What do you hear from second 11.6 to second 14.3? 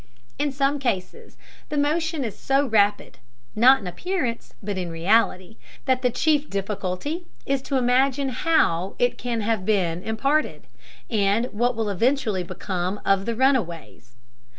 will eventually become of the "runaways."